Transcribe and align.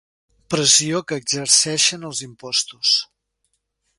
Pressió 0.53 1.01
que 1.11 1.19
exerceixen 1.23 2.09
els 2.11 2.23
impostos. 2.29 2.97